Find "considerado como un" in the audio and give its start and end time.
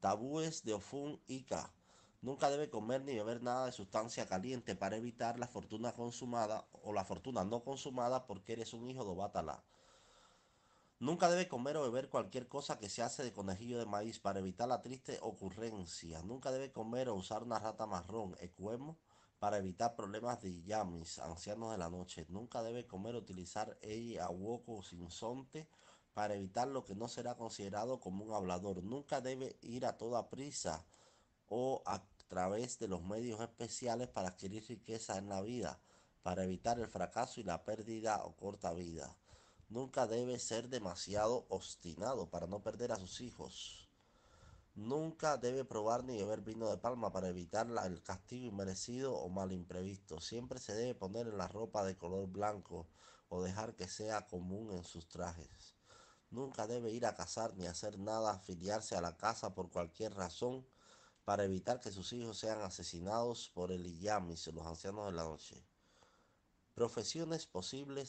27.36-28.32